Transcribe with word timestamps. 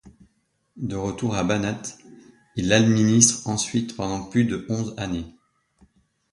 De 0.77 0.95
retour 0.95 1.37
au 1.39 1.43
Banat, 1.45 1.79
il 2.55 2.69
l'administre 2.69 3.47
ensuite 3.47 3.95
pendant 3.95 4.23
plus 4.25 4.45
de 4.45 4.65
onze 4.67 4.95
années. 4.97 5.27